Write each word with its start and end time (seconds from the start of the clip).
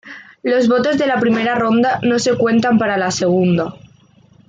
Los 0.41 0.67
votos 0.67 0.97
de 0.97 1.05
la 1.05 1.19
primera 1.19 1.53
ronda 1.53 1.99
no 2.01 2.17
se 2.17 2.35
cuentan 2.35 2.79
para 2.79 2.97
la 2.97 3.11
segunda. 3.11 3.75